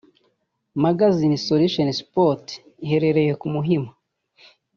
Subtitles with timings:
[0.83, 2.51] Magasin Solution Sports
[2.85, 3.91] iherereye ku Muhima